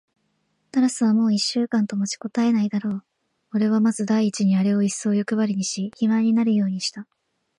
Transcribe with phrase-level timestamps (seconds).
[0.71, 3.03] タラスはもう一週間と持ちこたえないだろう。
[3.53, 7.05] おれはまず第一にあれをいっそうよくばりにし、肥満になるようにした。